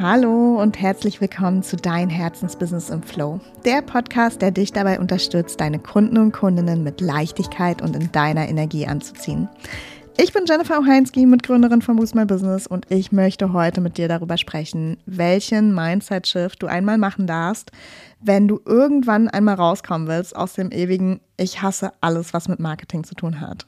[0.00, 5.60] Hallo und herzlich willkommen zu Dein Herzensbusiness im Flow, der Podcast, der dich dabei unterstützt,
[5.60, 9.48] deine Kunden und Kundinnen mit Leichtigkeit und in deiner Energie anzuziehen.
[10.16, 14.06] Ich bin Jennifer Oheinski, Mitgründerin von Boost My Business und ich möchte heute mit dir
[14.06, 17.72] darüber sprechen, welchen Mindset-Shift du einmal machen darfst,
[18.20, 23.02] wenn du irgendwann einmal rauskommen willst aus dem ewigen Ich hasse alles, was mit Marketing
[23.02, 23.66] zu tun hat.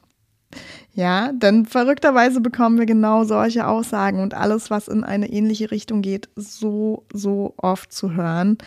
[0.93, 6.01] Ja, denn verrückterweise bekommen wir genau solche Aussagen und alles, was in eine ähnliche Richtung
[6.01, 8.57] geht, so, so oft zu hören,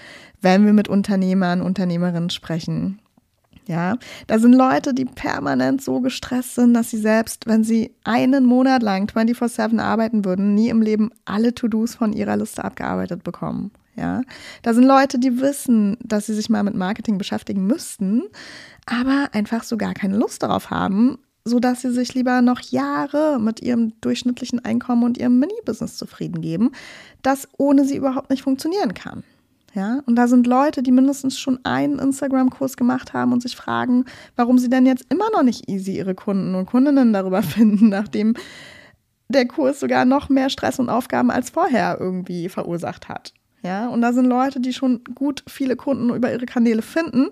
[0.40, 3.00] wenn wir mit Unternehmern, Unternehmerinnen sprechen.
[3.66, 8.44] Ja, da sind Leute, die permanent so gestresst sind, dass sie selbst, wenn sie einen
[8.44, 13.70] Monat lang 24-7 arbeiten würden, nie im Leben alle To-Dos von ihrer Liste abgearbeitet bekommen.
[13.96, 14.22] Ja,
[14.62, 18.24] da sind Leute, die wissen, dass sie sich mal mit Marketing beschäftigen müssten,
[18.86, 23.38] aber einfach so gar keine Lust darauf haben, so dass sie sich lieber noch Jahre
[23.38, 26.72] mit ihrem durchschnittlichen Einkommen und ihrem Mini-Business zufrieden geben,
[27.22, 29.24] das ohne sie überhaupt nicht funktionieren kann.
[29.74, 34.04] Ja, und da sind Leute, die mindestens schon einen Instagram-Kurs gemacht haben und sich fragen,
[34.36, 38.34] warum sie denn jetzt immer noch nicht easy ihre Kunden und Kundinnen darüber finden, nachdem
[39.28, 43.34] der Kurs sogar noch mehr Stress und Aufgaben als vorher irgendwie verursacht hat.
[43.64, 47.28] Ja, und da sind Leute, die schon gut viele Kunden über ihre Kanäle finden,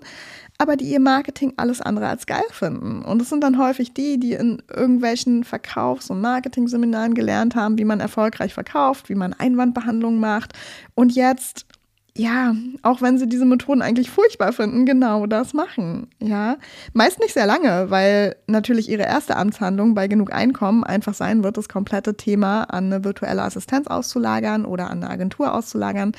[0.57, 3.03] aber die ihr Marketing alles andere als geil finden.
[3.03, 7.85] Und es sind dann häufig die, die in irgendwelchen Verkaufs- und Marketing-Seminaren gelernt haben, wie
[7.85, 10.53] man erfolgreich verkauft, wie man Einwandbehandlung macht
[10.95, 11.67] und jetzt
[12.15, 16.07] ja, auch wenn sie diese Methoden eigentlich furchtbar finden, genau das machen.
[16.19, 16.57] Ja,
[16.93, 21.57] meist nicht sehr lange, weil natürlich ihre erste Amtshandlung bei genug Einkommen einfach sein wird,
[21.57, 26.11] das komplette Thema an eine virtuelle Assistenz auszulagern oder an eine Agentur auszulagern.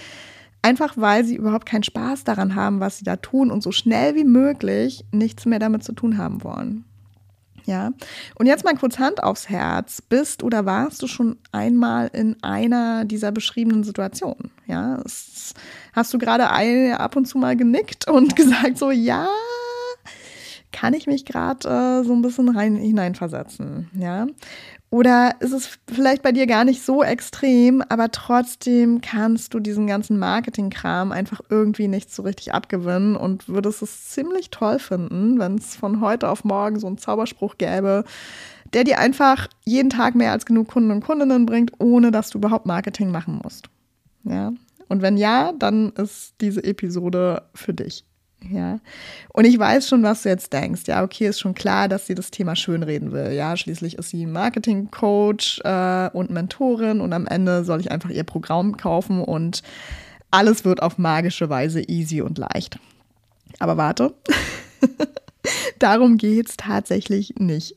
[0.63, 4.17] Einfach weil sie überhaupt keinen Spaß daran haben, was sie da tun und so schnell
[4.17, 6.85] wie möglich nichts mehr damit zu tun haben wollen.
[7.67, 7.93] Ja,
[8.35, 10.03] und jetzt mal kurz Hand aufs Herz.
[10.03, 14.51] Bist oder warst du schon einmal in einer dieser beschriebenen Situationen?
[14.67, 15.03] Ja,
[15.95, 16.51] hast du gerade
[16.99, 19.29] ab und zu mal genickt und gesagt so, ja,
[20.75, 24.27] kann ich mich gerade äh, so ein bisschen rein hineinversetzen, ja?
[24.91, 29.87] Oder ist es vielleicht bei dir gar nicht so extrem, aber trotzdem kannst du diesen
[29.87, 35.57] ganzen Marketing-Kram einfach irgendwie nicht so richtig abgewinnen und würdest es ziemlich toll finden, wenn
[35.57, 38.05] es von heute auf morgen so einen Zauberspruch gäbe,
[38.73, 42.39] der dir einfach jeden Tag mehr als genug Kunden und Kundinnen bringt, ohne dass du
[42.39, 43.69] überhaupt Marketing machen musst.
[44.25, 44.53] Ja.
[44.89, 48.05] Und wenn ja, dann ist diese Episode für dich.
[48.51, 48.81] Ja.
[49.33, 50.83] Und ich weiß schon, was du jetzt denkst.
[50.87, 53.33] Ja, okay, ist schon klar, dass sie das Thema schönreden will.
[53.33, 58.25] Ja, schließlich ist sie Marketing-Coach äh, und Mentorin und am Ende soll ich einfach ihr
[58.25, 59.63] Programm kaufen und
[60.31, 62.79] alles wird auf magische Weise easy und leicht.
[63.61, 64.15] Aber warte,
[65.79, 67.77] darum geht es tatsächlich nicht.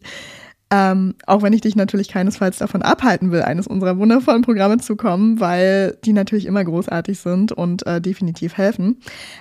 [0.70, 4.98] Ähm, auch wenn ich dich natürlich keinesfalls davon abhalten will, eines unserer wundervollen Programme zu
[4.98, 9.00] kommen, weil die natürlich immer großartig sind und äh, definitiv helfen.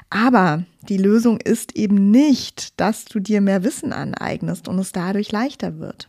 [0.09, 5.33] Aber die Lösung ist eben nicht, dass du dir mehr Wissen aneignest und es dadurch
[5.33, 6.09] leichter wird.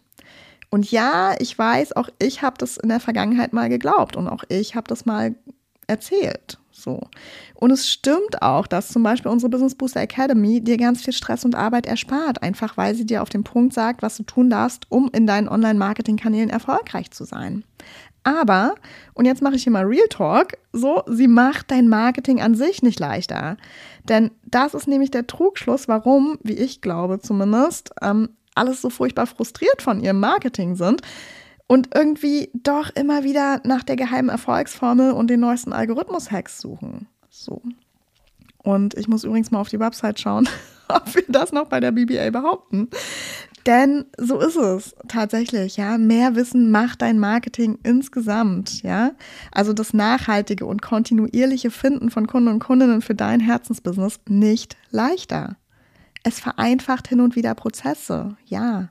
[0.69, 4.43] Und ja, ich weiß, auch ich habe das in der Vergangenheit mal geglaubt und auch
[4.49, 5.33] ich habe das mal
[5.87, 6.59] erzählt.
[6.79, 7.01] So.
[7.55, 11.43] Und es stimmt auch, dass zum Beispiel unsere Business Booster Academy dir ganz viel Stress
[11.43, 14.85] und Arbeit erspart, einfach weil sie dir auf den Punkt sagt, was du tun darfst,
[14.89, 17.63] um in deinen Online-Marketing-Kanälen erfolgreich zu sein.
[18.23, 18.75] Aber,
[19.15, 22.83] und jetzt mache ich hier mal Real Talk, so, sie macht dein Marketing an sich
[22.83, 23.57] nicht leichter.
[24.07, 29.25] Denn das ist nämlich der Trugschluss, warum, wie ich glaube zumindest, ähm, alles so furchtbar
[29.25, 31.01] frustriert von ihrem Marketing sind
[31.67, 37.07] und irgendwie doch immer wieder nach der geheimen Erfolgsformel und den neuesten Algorithmus-Hacks suchen.
[37.29, 37.61] So.
[38.57, 40.49] Und ich muss übrigens mal auf die Website schauen,
[40.87, 42.89] ob wir das noch bei der BBA behaupten.
[43.65, 45.97] Denn so ist es tatsächlich, ja.
[45.97, 49.11] Mehr Wissen macht dein Marketing insgesamt, ja.
[49.51, 55.57] Also das nachhaltige und kontinuierliche Finden von Kunden und Kundinnen für dein Herzensbusiness nicht leichter.
[56.23, 58.89] Es vereinfacht hin und wieder Prozesse, ja.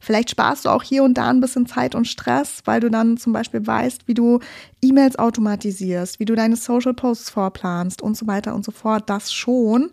[0.00, 3.16] Vielleicht sparst du auch hier und da ein bisschen Zeit und Stress, weil du dann
[3.16, 4.40] zum Beispiel weißt, wie du
[4.82, 9.08] E-Mails automatisierst, wie du deine Social Posts vorplanst und so weiter und so fort.
[9.08, 9.90] Das schon.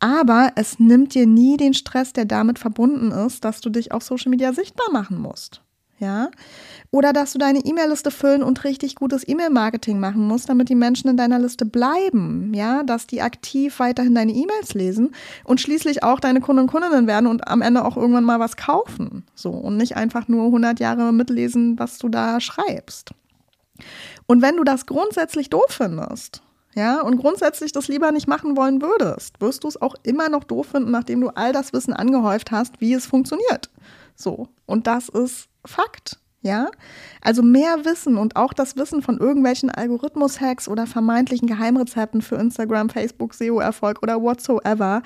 [0.00, 4.02] Aber es nimmt dir nie den Stress, der damit verbunden ist, dass du dich auf
[4.02, 5.62] Social Media sichtbar machen musst
[6.02, 6.30] ja.
[6.90, 11.08] Oder dass du deine E-Mail-Liste füllen und richtig gutes E-Mail-Marketing machen musst, damit die Menschen
[11.08, 15.14] in deiner Liste bleiben, ja, dass die aktiv weiterhin deine E-Mails lesen
[15.44, 18.56] und schließlich auch deine Kunden und Kundinnen werden und am Ende auch irgendwann mal was
[18.56, 23.12] kaufen, so und nicht einfach nur 100 Jahre mitlesen, was du da schreibst.
[24.26, 26.42] Und wenn du das grundsätzlich doof findest,
[26.74, 30.44] ja, und grundsätzlich das lieber nicht machen wollen würdest, wirst du es auch immer noch
[30.44, 33.70] doof finden, nachdem du all das Wissen angehäuft hast, wie es funktioniert.
[34.16, 34.48] So.
[34.66, 36.18] Und das ist Fakt.
[36.44, 36.72] Ja,
[37.20, 42.90] also mehr Wissen und auch das Wissen von irgendwelchen Algorithmus-Hacks oder vermeintlichen Geheimrezepten für Instagram,
[42.90, 45.02] Facebook, SEO-Erfolg oder whatsoever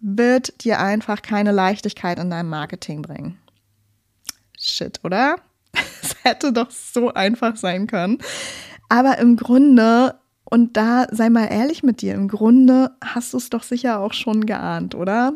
[0.00, 3.38] wird dir einfach keine Leichtigkeit in deinem Marketing bringen.
[4.58, 5.36] Shit, oder?
[6.02, 8.18] Es hätte doch so einfach sein können.
[8.88, 10.14] Aber im Grunde,
[10.44, 14.12] und da sei mal ehrlich mit dir, im Grunde hast du es doch sicher auch
[14.12, 15.32] schon geahnt, oder?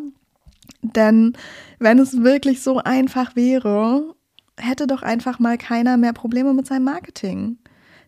[0.82, 1.36] Denn
[1.78, 4.14] wenn es wirklich so einfach wäre,
[4.58, 7.58] hätte doch einfach mal keiner mehr Probleme mit seinem Marketing.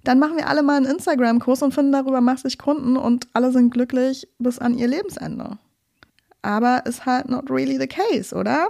[0.05, 3.71] Dann machen wir alle mal einen Instagram-Kurs und finden darüber massig Kunden und alle sind
[3.71, 5.59] glücklich bis an ihr Lebensende.
[6.43, 8.69] Aber ist halt not really the case, oder?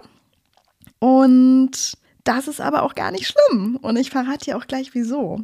[1.00, 3.76] Und das ist aber auch gar nicht schlimm.
[3.82, 5.40] Und ich verrate dir auch gleich wieso.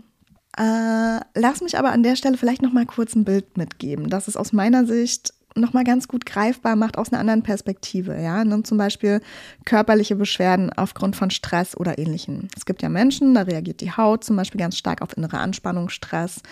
[0.56, 4.28] Äh, lass mich aber an der Stelle vielleicht noch mal kurz ein Bild mitgeben, das
[4.28, 8.20] es aus meiner Sicht noch mal ganz gut greifbar macht aus einer anderen Perspektive.
[8.20, 9.20] Ja, Nimm zum Beispiel
[9.64, 12.48] körperliche Beschwerden aufgrund von Stress oder Ähnlichem.
[12.56, 15.88] Es gibt ja Menschen, da reagiert die Haut zum Beispiel ganz stark auf innere Anspannung,
[15.88, 16.42] Stress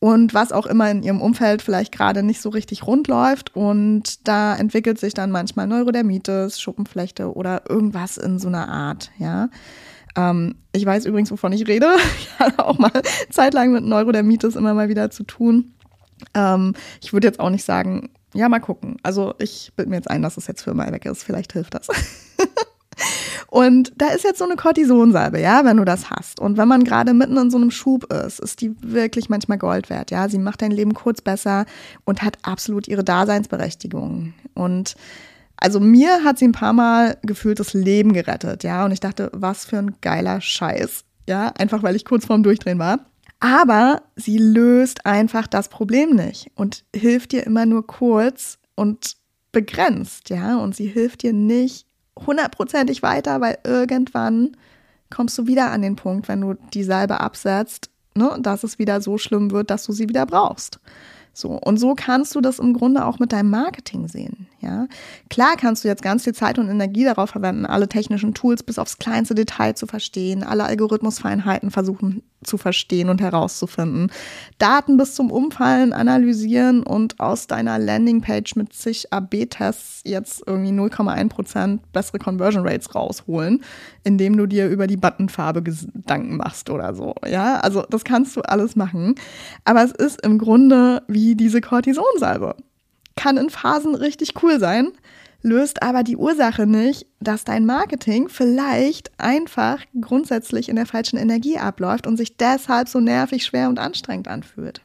[0.00, 3.54] und was auch immer in ihrem Umfeld vielleicht gerade nicht so richtig rund läuft.
[3.54, 9.50] Und da entwickelt sich dann manchmal Neurodermitis, Schuppenflechte oder irgendwas in so einer Art, ja.
[10.16, 11.86] Ähm, ich weiß übrigens, wovon ich rede.
[12.18, 12.90] Ich hatte auch mal
[13.28, 15.74] zeitlang mit Neurodermitis immer mal wieder zu tun.
[16.32, 18.96] Ähm, ich würde jetzt auch nicht sagen, ja, mal gucken.
[19.02, 21.24] Also ich bilde mir jetzt ein, dass es jetzt für mal weg ist.
[21.24, 21.88] Vielleicht hilft das.
[23.50, 26.38] Und da ist jetzt so eine Cortisonsalbe, ja, wenn du das hast.
[26.38, 29.90] Und wenn man gerade mitten in so einem Schub ist, ist die wirklich manchmal Gold
[29.90, 30.28] wert, ja.
[30.28, 31.66] Sie macht dein Leben kurz besser
[32.04, 34.34] und hat absolut ihre Daseinsberechtigung.
[34.54, 34.94] Und
[35.56, 38.84] also mir hat sie ein paar Mal gefühlt das Leben gerettet, ja.
[38.84, 41.48] Und ich dachte, was für ein geiler Scheiß, ja.
[41.58, 43.00] Einfach weil ich kurz vorm Durchdrehen war.
[43.40, 49.16] Aber sie löst einfach das Problem nicht und hilft dir immer nur kurz und
[49.50, 50.58] begrenzt, ja.
[50.58, 51.86] Und sie hilft dir nicht
[52.26, 54.56] hundertprozentig weiter, weil irgendwann
[55.08, 59.00] kommst du wieder an den Punkt, wenn du die Salbe absetzt, ne, dass es wieder
[59.00, 60.78] so schlimm wird, dass du sie wieder brauchst.
[61.32, 64.48] So, und so kannst du das im Grunde auch mit deinem Marketing sehen.
[64.60, 64.88] Ja,
[65.30, 68.78] klar kannst du jetzt ganz viel Zeit und Energie darauf verwenden, alle technischen Tools bis
[68.78, 74.10] aufs kleinste Detail zu verstehen, alle Algorithmusfeinheiten versuchen zu verstehen und herauszufinden,
[74.58, 81.80] Daten bis zum Umfallen analysieren und aus deiner Landingpage mit zig AB-Tests jetzt irgendwie 0,1%
[81.92, 83.62] bessere Conversion Rates rausholen,
[84.04, 87.14] indem du dir über die Buttonfarbe Gedanken machst oder so.
[87.26, 89.14] Ja, also das kannst du alles machen.
[89.64, 92.56] Aber es ist im Grunde wie diese Cortisonsalbe
[93.16, 94.92] kann in Phasen richtig cool sein,
[95.42, 101.58] löst aber die Ursache nicht, dass dein Marketing vielleicht einfach grundsätzlich in der falschen Energie
[101.58, 104.82] abläuft und sich deshalb so nervig, schwer und anstrengend anfühlt.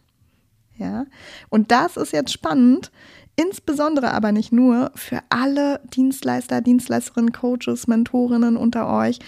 [0.77, 1.05] Ja?
[1.49, 2.91] Und das ist jetzt spannend,
[3.35, 9.19] insbesondere aber nicht nur für alle Dienstleister, Dienstleisterinnen, Coaches, Mentorinnen unter euch.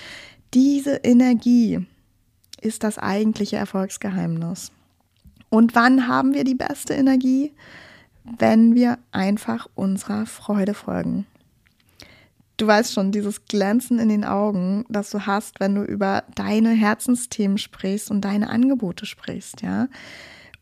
[0.53, 1.85] Diese Energie
[2.61, 4.71] ist das eigentliche Erfolgsgeheimnis.
[5.49, 7.53] Und wann haben wir die beste Energie?
[8.37, 11.25] wenn wir einfach unserer Freude folgen.
[12.57, 16.71] Du weißt schon, dieses Glänzen in den Augen, das du hast, wenn du über deine
[16.71, 19.87] Herzensthemen sprichst und deine Angebote sprichst, ja.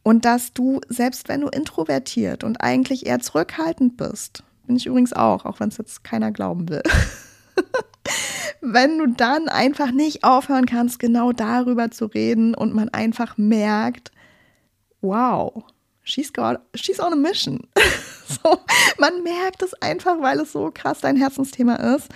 [0.04, 5.14] Und dass du, selbst wenn du introvertiert und eigentlich eher zurückhaltend bist, bin ich übrigens
[5.14, 6.84] auch, auch wenn es jetzt keiner glauben will.
[8.62, 14.12] wenn du dann einfach nicht aufhören kannst, genau darüber zu reden und man einfach merkt,
[15.06, 15.64] wow,
[16.04, 17.68] she's got, she's on a mission.
[18.28, 18.60] so,
[18.98, 22.10] man merkt es einfach, weil es so krass dein Herzensthema ist.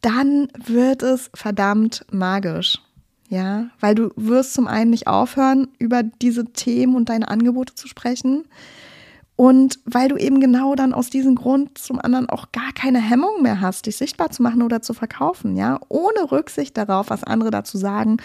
[0.00, 2.80] Dann wird es verdammt magisch.
[3.28, 7.88] Ja, weil du wirst zum einen nicht aufhören, über diese Themen und deine Angebote zu
[7.88, 8.44] sprechen.
[9.34, 13.42] Und weil du eben genau dann aus diesem Grund zum anderen auch gar keine Hemmung
[13.42, 17.50] mehr hast, dich sichtbar zu machen oder zu verkaufen, ja, ohne Rücksicht darauf, was andere
[17.50, 18.18] dazu sagen,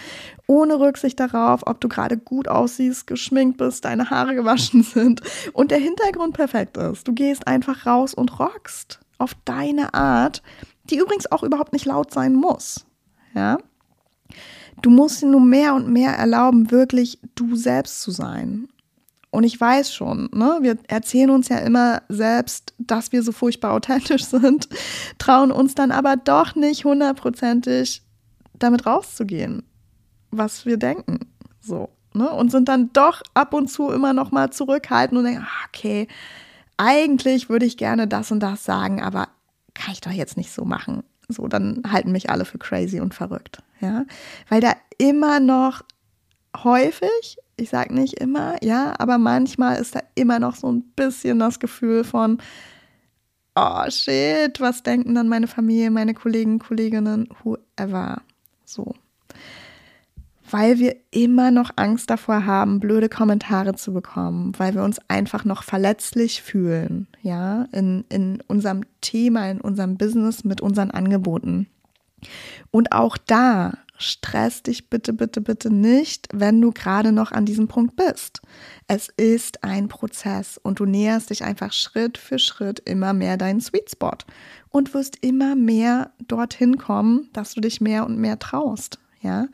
[0.46, 5.22] ohne Rücksicht darauf, ob du gerade gut aussiehst, geschminkt bist, deine Haare gewaschen sind
[5.54, 7.08] und der Hintergrund perfekt ist.
[7.08, 10.42] Du gehst einfach raus und rockst auf deine Art,
[10.90, 12.84] die übrigens auch überhaupt nicht laut sein muss,
[13.34, 13.58] ja.
[14.82, 18.68] Du musst dir nur mehr und mehr erlauben, wirklich du selbst zu sein
[19.30, 23.72] und ich weiß schon, ne, wir erzählen uns ja immer selbst, dass wir so furchtbar
[23.72, 24.68] authentisch sind,
[25.18, 28.02] trauen uns dann aber doch nicht hundertprozentig
[28.54, 29.62] damit rauszugehen,
[30.30, 31.20] was wir denken.
[31.60, 32.30] So, ne?
[32.30, 36.08] Und sind dann doch ab und zu immer noch mal zurückhaltend und denken, ah, okay,
[36.78, 39.28] eigentlich würde ich gerne das und das sagen, aber
[39.74, 41.02] kann ich doch jetzt nicht so machen.
[41.28, 44.06] So, dann halten mich alle für crazy und verrückt, ja?
[44.48, 45.82] Weil da immer noch
[46.56, 51.38] häufig ich sage nicht immer, ja, aber manchmal ist da immer noch so ein bisschen
[51.38, 52.38] das Gefühl von,
[53.54, 58.22] oh shit, was denken dann meine Familie, meine Kollegen, Kolleginnen, whoever.
[58.64, 58.94] So.
[60.50, 65.44] weil wir immer noch Angst davor haben, blöde Kommentare zu bekommen, weil wir uns einfach
[65.44, 71.66] noch verletzlich fühlen, ja, in, in unserem Thema, in unserem Business mit unseren Angeboten.
[72.70, 77.68] Und auch da stress dich bitte, bitte, bitte nicht, wenn du gerade noch an diesem
[77.68, 78.40] Punkt bist.
[78.86, 83.60] Es ist ein Prozess und du näherst dich einfach Schritt für Schritt immer mehr deinen
[83.60, 84.16] Sweet Spot
[84.70, 88.98] und wirst immer mehr dorthin kommen, dass du dich mehr und mehr traust.
[89.20, 89.48] Ja.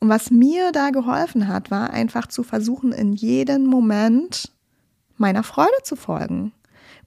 [0.00, 4.52] Und was mir da geholfen hat, war einfach zu versuchen, in jedem Moment
[5.16, 6.52] meiner Freude zu folgen.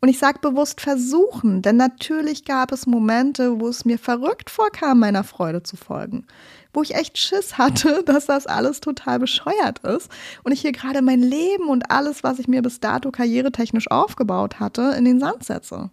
[0.03, 4.97] Und ich sage bewusst versuchen, denn natürlich gab es Momente, wo es mir verrückt vorkam,
[4.97, 6.25] meiner Freude zu folgen.
[6.73, 10.09] Wo ich echt Schiss hatte, dass das alles total bescheuert ist.
[10.43, 14.59] Und ich hier gerade mein Leben und alles, was ich mir bis dato karrieretechnisch aufgebaut
[14.59, 15.91] hatte, in den Sand setze.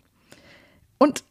[0.96, 1.22] Und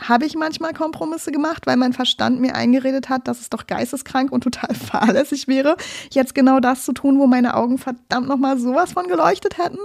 [0.00, 4.32] habe ich manchmal Kompromisse gemacht, weil mein Verstand mir eingeredet hat, dass es doch geisteskrank
[4.32, 5.76] und total fahrlässig wäre,
[6.10, 9.78] jetzt genau das zu tun, wo meine Augen verdammt nochmal sowas von geleuchtet hätten?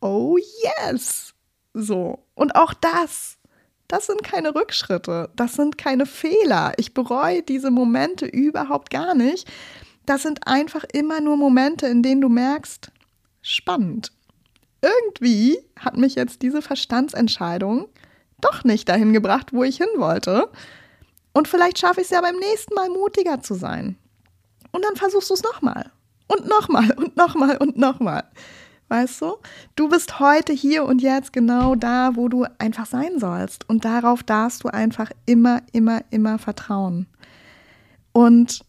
[0.00, 1.35] Oh yes!
[1.78, 2.20] So.
[2.34, 3.36] Und auch das,
[3.86, 6.72] das sind keine Rückschritte, das sind keine Fehler.
[6.78, 9.46] Ich bereue diese Momente überhaupt gar nicht.
[10.06, 12.90] Das sind einfach immer nur Momente, in denen du merkst,
[13.42, 14.10] spannend.
[14.80, 17.88] Irgendwie hat mich jetzt diese Verstandsentscheidung
[18.40, 20.48] doch nicht dahin gebracht, wo ich hin wollte.
[21.34, 23.98] Und vielleicht schaffe ich es ja beim nächsten Mal mutiger zu sein.
[24.72, 25.90] Und dann versuchst du es nochmal.
[26.26, 28.24] Und nochmal und nochmal und nochmal.
[28.88, 29.36] Weißt du?
[29.74, 33.68] Du bist heute hier und jetzt genau da, wo du einfach sein sollst.
[33.68, 37.06] Und darauf darfst du einfach immer, immer, immer vertrauen.
[38.12, 38.64] Und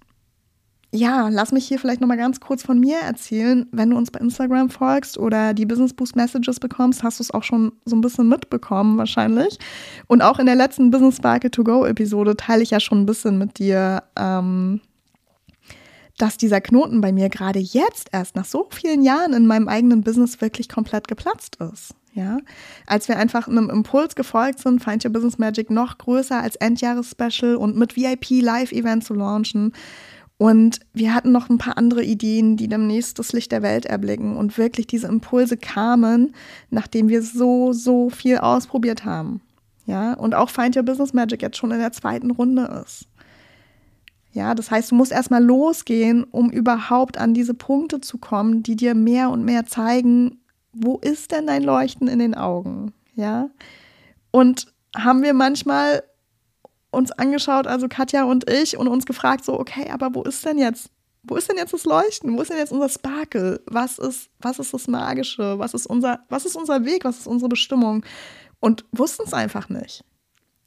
[0.92, 3.68] ja, lass mich hier vielleicht nochmal ganz kurz von mir erzählen.
[3.72, 7.32] Wenn du uns bei Instagram folgst oder die Business Boost Messages bekommst, hast du es
[7.32, 9.60] auch schon so ein bisschen mitbekommen wahrscheinlich.
[10.08, 13.06] Und auch in der letzten Business Sparkle to Go Episode teile ich ja schon ein
[13.06, 14.82] bisschen mit dir, ähm,
[16.18, 20.02] dass dieser Knoten bei mir gerade jetzt erst nach so vielen Jahren in meinem eigenen
[20.02, 21.94] Business wirklich komplett geplatzt ist.
[22.14, 22.40] Ja,
[22.88, 27.56] als wir einfach einem Impuls gefolgt sind, Find Your Business Magic noch größer als Endjahres-Special
[27.56, 29.72] und mit VIP Live-Event zu launchen
[30.38, 34.38] und wir hatten noch ein paar andere Ideen, die demnächst das Licht der Welt erblicken.
[34.38, 36.34] Und wirklich diese Impulse kamen,
[36.70, 39.42] nachdem wir so, so viel ausprobiert haben.
[39.88, 43.08] Ja, und auch Find Your Business Magic jetzt schon in der zweiten Runde ist.
[44.32, 48.76] Ja, das heißt, du musst erstmal losgehen, um überhaupt an diese Punkte zu kommen, die
[48.76, 50.42] dir mehr und mehr zeigen,
[50.74, 52.94] wo ist denn dein Leuchten in den Augen?
[53.16, 53.50] Ja,
[54.32, 56.04] und haben wir manchmal
[56.92, 60.58] uns angeschaut, also Katja und ich, und uns gefragt, so, okay, aber wo ist denn
[60.58, 60.90] jetzt,
[61.24, 62.38] wo ist denn jetzt das Leuchten?
[62.38, 63.62] Wo ist denn jetzt unser Sparkle?
[63.66, 65.60] Was ist, was ist das Magische?
[65.60, 67.04] Was ist unser, was ist unser Weg?
[67.04, 68.06] Was ist unsere Bestimmung?
[68.60, 70.04] Und wussten es einfach nicht.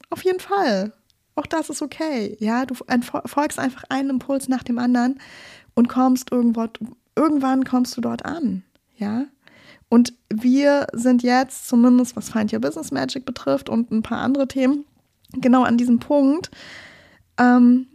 [0.09, 0.93] Auf jeden Fall.
[1.41, 2.37] Auch das ist okay.
[2.39, 5.19] Ja, du folgst einfach einen Impuls nach dem anderen
[5.73, 6.67] und kommst irgendwo,
[7.15, 8.61] irgendwann kommst du dort an.
[8.97, 9.25] Ja.
[9.89, 14.47] Und wir sind jetzt, zumindest was Find Your Business Magic betrifft und ein paar andere
[14.47, 14.85] Themen,
[15.33, 16.51] genau an diesem Punkt.
[17.39, 17.87] Ähm,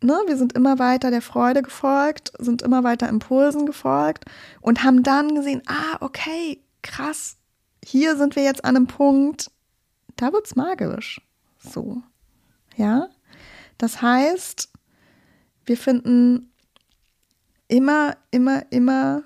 [0.00, 4.26] ne, wir sind immer weiter der Freude gefolgt, sind immer weiter Impulsen gefolgt
[4.60, 7.36] und haben dann gesehen, ah, okay, krass,
[7.84, 9.50] hier sind wir jetzt an einem Punkt,
[10.14, 11.20] da wird es magisch.
[11.58, 12.04] So.
[12.76, 13.08] Ja.
[13.78, 14.70] Das heißt,
[15.64, 16.52] wir finden
[17.68, 19.22] immer, immer, immer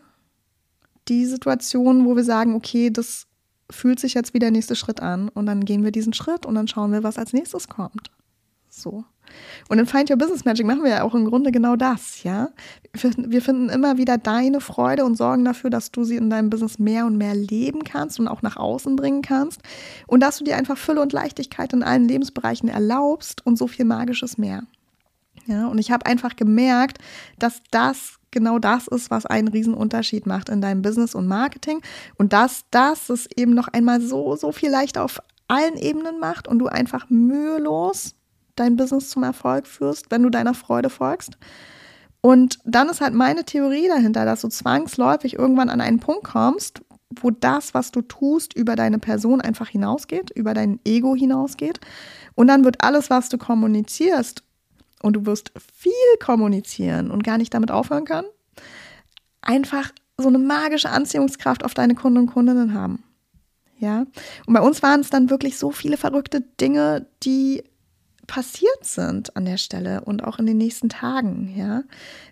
[1.09, 3.27] die Situation, wo wir sagen, okay, das
[3.71, 6.55] fühlt sich jetzt wie der nächste Schritt an und dann gehen wir diesen Schritt und
[6.55, 8.11] dann schauen wir, was als nächstes kommt.
[8.69, 9.05] So.
[9.69, 12.49] Und in Find Your Business Magic machen wir ja auch im Grunde genau das, ja.
[12.93, 16.79] Wir finden immer wieder deine Freude und sorgen dafür, dass du sie in deinem Business
[16.79, 19.61] mehr und mehr leben kannst und auch nach außen bringen kannst
[20.07, 23.85] und dass du dir einfach Fülle und Leichtigkeit in allen Lebensbereichen erlaubst und so viel
[23.85, 24.63] Magisches mehr.
[25.47, 26.99] Ja, und ich habe einfach gemerkt,
[27.39, 31.81] dass das genau das ist, was einen Riesenunterschied macht in deinem Business und Marketing
[32.17, 36.47] und dass das es eben noch einmal so, so viel leichter auf allen Ebenen macht
[36.47, 38.15] und du einfach mühelos
[38.61, 41.39] dein Business zum Erfolg führst, wenn du deiner Freude folgst.
[42.21, 46.83] Und dann ist halt meine Theorie dahinter, dass du zwangsläufig irgendwann an einen Punkt kommst,
[47.21, 51.81] wo das, was du tust, über deine Person einfach hinausgeht, über dein Ego hinausgeht.
[52.35, 54.43] Und dann wird alles, was du kommunizierst
[55.03, 58.27] und du wirst viel kommunizieren und gar nicht damit aufhören können,
[59.43, 63.05] einfach so eine magische Anziehungskraft auf deine Kunden und Kundinnen haben.
[63.79, 64.05] Ja,
[64.47, 67.63] und bei uns waren es dann wirklich so viele verrückte Dinge, die
[68.29, 71.83] passiert sind an der Stelle und auch in den nächsten Tagen, ja.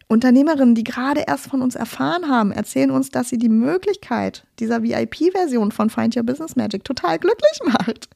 [0.07, 4.85] Unternehmerinnen, die gerade erst von uns erfahren haben, erzählen uns, dass sie die Möglichkeit dieser
[4.85, 8.09] VIP-Version von Find Your Business Magic total glücklich macht.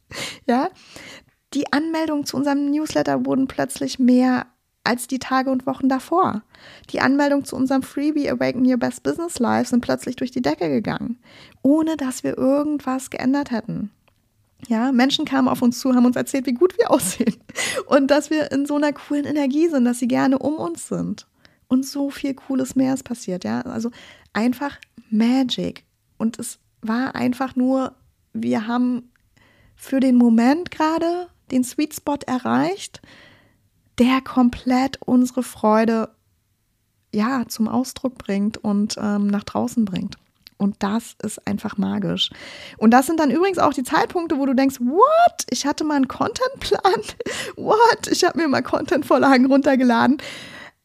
[0.46, 0.68] Ja,
[1.52, 4.46] die Anmeldungen zu unserem Newsletter wurden plötzlich mehr
[4.84, 6.42] als die Tage und Wochen davor.
[6.90, 10.68] Die Anmeldung zu unserem Freebie Awaken Your Best Business Life sind plötzlich durch die Decke
[10.68, 11.18] gegangen,
[11.62, 13.90] ohne dass wir irgendwas geändert hätten.
[14.68, 17.36] Ja, Menschen kamen auf uns zu, haben uns erzählt, wie gut wir aussehen
[17.86, 21.26] und dass wir in so einer coolen Energie sind, dass sie gerne um uns sind.
[21.68, 23.60] Und so viel Cooles mehr ist passiert, ja.
[23.60, 23.90] Also
[24.32, 24.76] einfach
[25.08, 25.84] Magic.
[26.18, 27.94] Und es war einfach nur,
[28.32, 29.10] wir haben
[29.76, 33.00] für den Moment gerade den Sweet Spot erreicht,
[33.98, 36.10] der komplett unsere Freude
[37.14, 40.16] ja zum Ausdruck bringt und ähm, nach draußen bringt.
[40.60, 42.28] Und das ist einfach magisch.
[42.76, 45.46] Und das sind dann übrigens auch die Zeitpunkte, wo du denkst, what?
[45.48, 47.00] Ich hatte mal einen Contentplan.
[47.56, 48.08] What?
[48.10, 50.18] Ich habe mir mal Contentvorlagen runtergeladen.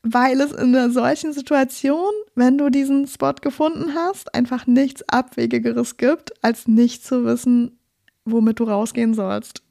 [0.01, 5.97] Weil es in einer solchen Situation, wenn du diesen Spot gefunden hast, einfach nichts Abwegigeres
[5.97, 7.77] gibt, als nicht zu wissen,
[8.23, 9.61] womit du rausgehen sollst.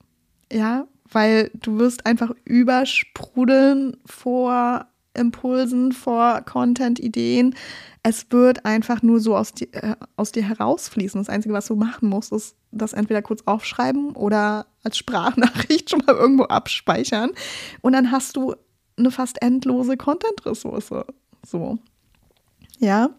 [0.52, 7.54] Ja, weil du wirst einfach übersprudeln vor Impulsen, vor Content-Ideen.
[8.02, 11.21] Es wird einfach nur so aus, die, äh, aus dir herausfließen.
[11.21, 16.02] Das Einzige, was du machen musst, ist das entweder kurz aufschreiben oder als Sprachnachricht schon
[16.06, 17.30] mal irgendwo abspeichern.
[17.80, 18.54] Und dann hast du
[18.97, 20.90] eine fast endlose Content-Ressource.
[21.47, 21.78] So.
[22.78, 23.11] Ja.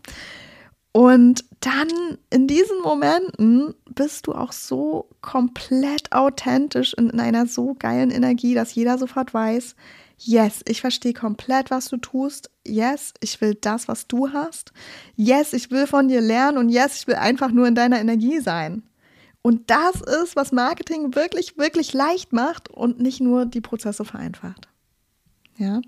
[0.91, 1.89] Und dann
[2.29, 8.53] in diesen Momenten bist du auch so komplett authentisch und in einer so geilen Energie,
[8.53, 9.75] dass jeder sofort weiß,
[10.17, 12.49] yes, ich verstehe komplett, was du tust.
[12.65, 14.71] Yes, ich will das, was du hast.
[15.15, 18.39] Yes, ich will von dir lernen und yes, ich will einfach nur in deiner Energie
[18.39, 18.83] sein.
[19.41, 24.67] Und das ist, was Marketing wirklich, wirklich leicht macht und nicht nur die Prozesse vereinfacht.
[25.57, 25.81] Ja.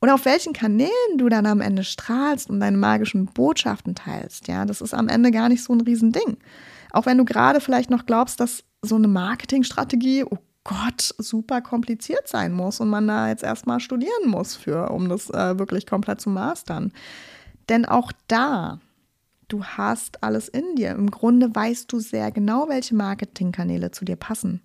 [0.00, 4.64] Und auf welchen Kanälen du dann am Ende strahlst und deine magischen Botschaften teilst, ja,
[4.64, 6.38] das ist am Ende gar nicht so ein Riesending.
[6.92, 12.28] Auch wenn du gerade vielleicht noch glaubst, dass so eine Marketingstrategie, oh Gott, super kompliziert
[12.28, 16.20] sein muss und man da jetzt erstmal studieren muss für, um das äh, wirklich komplett
[16.20, 16.92] zu mastern.
[17.68, 18.78] Denn auch da,
[19.48, 20.90] du hast alles in dir.
[20.90, 24.60] Im Grunde weißt du sehr genau, welche Marketingkanäle zu dir passen.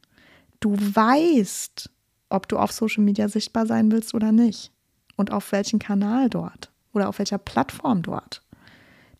[0.60, 1.89] Du weißt,
[2.29, 4.71] ob du auf Social Media sichtbar sein willst oder nicht
[5.15, 8.41] und auf welchen Kanal dort oder auf welcher Plattform dort.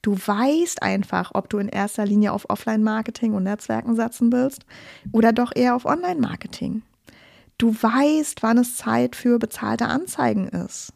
[0.06, 4.64] Du weißt einfach, ob du in erster Linie auf Offline-Marketing und Netzwerken setzen willst
[5.12, 6.84] oder doch eher auf Online-Marketing.
[7.58, 10.94] Du weißt, wann es Zeit für bezahlte Anzeigen ist.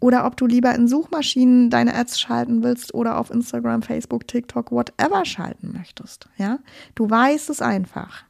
[0.00, 4.72] Oder ob du lieber in Suchmaschinen deine Ads schalten willst oder auf Instagram, Facebook, TikTok,
[4.72, 6.26] whatever schalten möchtest.
[6.38, 6.60] Ja?
[6.94, 8.24] Du weißt es einfach.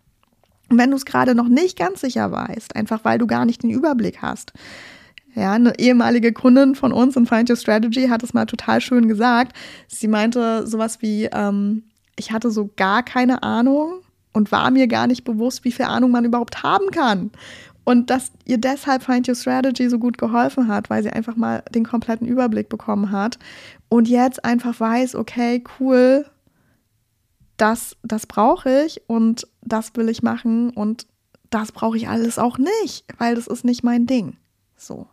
[0.71, 3.63] Und wenn du es gerade noch nicht ganz sicher weißt, einfach weil du gar nicht
[3.63, 4.55] den Überblick hast,
[5.35, 9.09] ja, eine ehemalige Kundin von uns in Find Your Strategy hat es mal total schön
[9.09, 9.57] gesagt.
[9.89, 11.85] Sie meinte sowas wie, ähm,
[12.17, 14.01] ich hatte so gar keine Ahnung
[14.33, 17.33] und war mir gar nicht bewusst, wie viel Ahnung man überhaupt haben kann.
[17.83, 21.63] Und dass ihr deshalb Find Your Strategy so gut geholfen hat, weil sie einfach mal
[21.75, 23.39] den kompletten Überblick bekommen hat
[23.89, 26.25] und jetzt einfach weiß, okay, cool,
[27.57, 31.07] das, das brauche ich und das will ich machen und
[31.51, 34.37] das brauche ich alles auch nicht, weil das ist nicht mein Ding.
[34.77, 35.07] So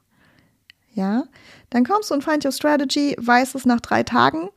[0.93, 1.23] ja,
[1.69, 4.49] dann kommst du und Find Your Strategy, weißt es nach drei Tagen,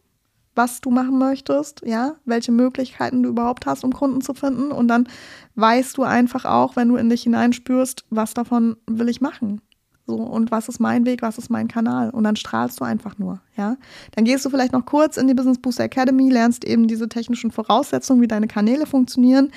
[0.54, 4.70] was du machen möchtest, ja, welche Möglichkeiten du überhaupt hast, um Kunden zu finden.
[4.70, 5.08] Und dann
[5.56, 9.60] weißt du einfach auch, wenn du in dich hineinspürst, was davon will ich machen.
[10.06, 12.10] So, und was ist mein Weg, was ist mein Kanal?
[12.10, 13.76] Und dann strahlst du einfach nur, ja.
[14.14, 17.50] Dann gehst du vielleicht noch kurz in die Business Booster Academy, lernst eben diese technischen
[17.50, 19.50] Voraussetzungen, wie deine Kanäle funktionieren,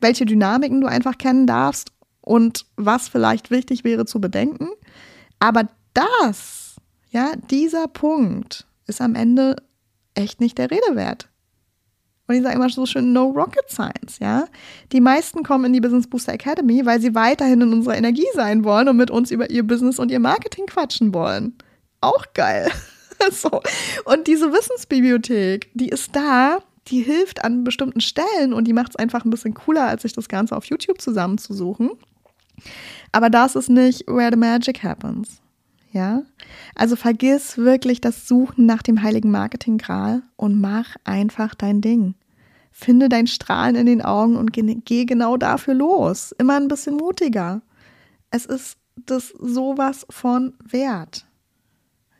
[0.00, 4.68] welche Dynamiken du einfach kennen darfst und was vielleicht wichtig wäre zu bedenken.
[5.38, 6.76] Aber das,
[7.10, 9.56] ja, dieser Punkt ist am Ende
[10.14, 11.28] echt nicht der Rede wert.
[12.26, 14.46] Und ich sage immer so schön, no rocket science, ja.
[14.92, 18.62] Die meisten kommen in die Business Booster Academy, weil sie weiterhin in unserer Energie sein
[18.62, 21.54] wollen und mit uns über ihr Business und ihr Marketing quatschen wollen.
[22.00, 22.70] Auch geil.
[23.32, 23.60] so.
[24.04, 28.96] Und diese Wissensbibliothek, die ist da, die hilft an bestimmten Stellen und die macht es
[28.96, 31.90] einfach ein bisschen cooler, als sich das Ganze auf YouTube zusammenzusuchen.
[33.10, 35.40] Aber das ist nicht where the magic happens.
[35.92, 36.22] Ja,
[36.76, 42.14] also vergiss wirklich das Suchen nach dem heiligen Marketing-Gral und mach einfach dein Ding.
[42.70, 46.32] Finde dein Strahlen in den Augen und geh genau dafür los.
[46.38, 47.62] Immer ein bisschen mutiger.
[48.30, 51.26] Es ist das sowas von wert.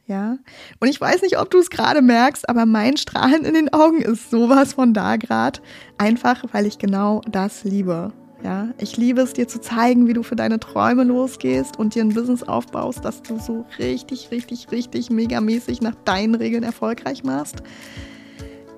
[0.06, 0.38] Ja,
[0.80, 4.02] und ich weiß nicht, ob du es gerade merkst, aber mein Strahlen in den Augen
[4.02, 5.60] ist sowas von da gerade.
[5.98, 8.12] Einfach, weil ich genau das liebe.
[8.42, 12.02] Ja, ich liebe es dir zu zeigen, wie du für deine Träume losgehst und dir
[12.02, 17.62] ein Business aufbaust, das du so richtig, richtig, richtig megamäßig nach deinen Regeln erfolgreich machst.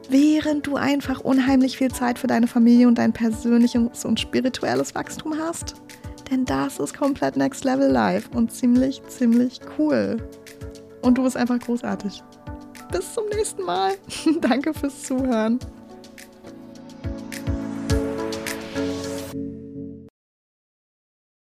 [0.09, 5.35] Während du einfach unheimlich viel Zeit für deine Familie und dein persönliches und spirituelles Wachstum
[5.38, 5.77] hast.
[6.31, 10.16] Denn das ist komplett Next Level Life und ziemlich, ziemlich cool.
[11.03, 12.22] Und du bist einfach großartig.
[12.90, 13.92] Bis zum nächsten Mal.
[14.40, 15.59] Danke fürs Zuhören.